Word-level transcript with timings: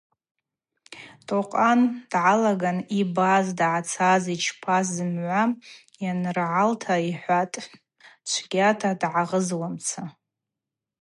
Токъан 1.27 1.81
дгӏалаган 2.11 2.79
йбаз, 2.99 3.47
дъацаз, 3.59 4.23
йчпаз 4.35 4.85
зымгӏва 4.95 5.41
йаныргӏалта 6.03 6.93
йхӏватӏ, 7.09 7.61
чвгьата 8.29 8.89
дгӏагъызуамца. 9.01 10.01